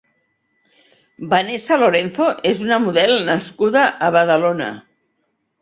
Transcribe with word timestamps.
Vanessa 1.33 1.77
Lorenzo 1.83 2.31
és 2.53 2.65
una 2.71 2.81
model 2.87 3.15
nascuda 3.31 3.87
a 4.07 4.11
Badalona. 4.17 4.73